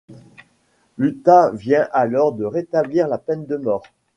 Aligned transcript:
L'Utah 0.97 1.51
vient 1.51 1.87
alors 1.91 2.33
de 2.33 2.43
rétablir 2.43 3.07
la 3.07 3.19
peine 3.19 3.45
de 3.45 3.55
mort. 3.55 3.83